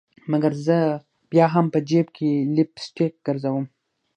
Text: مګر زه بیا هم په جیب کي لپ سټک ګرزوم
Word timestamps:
مګر 0.31 0.51
زه 0.65 0.77
بیا 1.31 1.45
هم 1.53 1.65
په 1.73 1.79
جیب 1.89 2.07
کي 2.17 2.31
لپ 2.55 2.71
سټک 2.85 3.13
ګرزوم 3.25 3.65